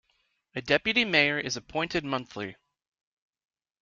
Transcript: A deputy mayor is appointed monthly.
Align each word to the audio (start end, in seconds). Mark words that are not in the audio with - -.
A 0.55 0.63
deputy 0.63 1.05
mayor 1.05 1.37
is 1.39 1.55
appointed 1.55 2.03
monthly. 2.03 2.55